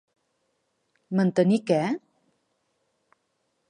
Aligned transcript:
Mantenir 1.21 1.61
què? 1.69 1.79